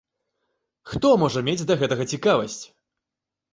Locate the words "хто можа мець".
0.93-1.67